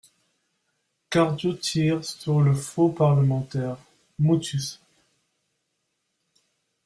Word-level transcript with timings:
Cadio 1.11 1.53
tire 1.53 2.01
sur 2.03 2.41
le 2.41 2.55
faux 2.55 2.89
parlementaire.) 2.89 3.77
MOTUS. 4.17 4.81